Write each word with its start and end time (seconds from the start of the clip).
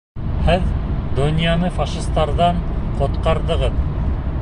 Һеҙ 0.45 0.63
донъяны 1.19 1.69
фашистарҙан 1.77 2.65
ҡотҡарҙығыҙ. 3.03 3.79